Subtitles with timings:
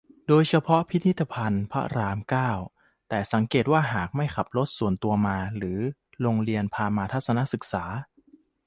[0.27, 2.51] โดยเฉพาะพิพิธภัณฑ์พระราม เก้า
[3.09, 5.79] แต่สังเกตว่าหากไม่ขับรถส่วนตัวมา หรือ
[6.21, 7.83] โรงเรียนพามาทัศนศึกษา